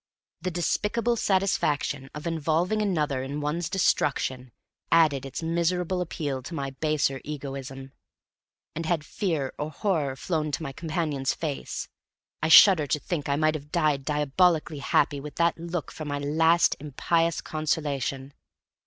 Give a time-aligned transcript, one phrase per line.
[0.41, 4.51] The despicable satisfaction of involving another in one's destruction
[4.91, 7.91] added its miserable appeal to my baser egoism;
[8.75, 11.87] and had fear or horror flown to my companion's face,
[12.41, 16.17] I shudder to think I might have died diabolically happy with that look for my
[16.17, 18.33] last impious consolation.